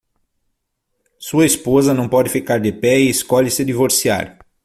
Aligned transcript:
Sua 1.19 1.45
esposa 1.45 1.93
não 1.93 2.09
pode 2.09 2.27
ficar 2.31 2.59
de 2.59 2.71
pé 2.71 2.99
e 2.99 3.07
escolhe 3.11 3.51
se 3.51 3.63
divorciar 3.63 4.39